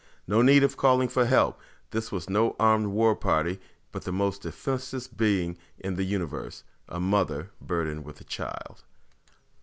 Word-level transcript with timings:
No 0.25 0.41
need 0.41 0.63
of 0.63 0.77
calling 0.77 1.07
for 1.09 1.27
help. 1.27 1.59
This 1.91 2.11
was 2.11 2.27
no 2.27 2.55
armed 2.59 2.87
war 2.87 3.15
party, 3.15 3.59
but 3.91 4.01
the 4.01 4.11
most 4.11 4.41
defenseless 4.41 5.07
being 5.07 5.59
in 5.77 5.93
the 5.93 6.03
Universe 6.03 6.63
a 6.89 6.99
mother 6.99 7.51
burdened 7.61 8.03
with 8.03 8.19
a 8.19 8.23
child. 8.23 8.83